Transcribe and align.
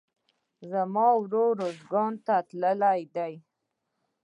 زما 0.71 1.07
ورور 1.19 1.51
روزګان 1.61 2.13
ته 2.25 2.35
تللى 2.47 2.99
دئ. 3.15 3.33